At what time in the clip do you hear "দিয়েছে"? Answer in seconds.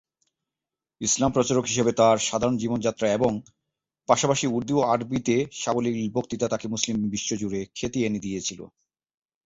8.19-8.53